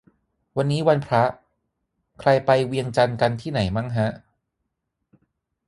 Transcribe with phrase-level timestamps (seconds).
[0.57, 1.23] วันนี้วันพระ
[2.19, 4.07] ใครไปเวียงจันทร์กันที่ไหนมั่งฮะ